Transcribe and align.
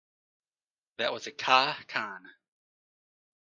That 0.97 1.13
was 1.13 1.27
a 1.27 1.31
Kha-Khan. 1.31 2.27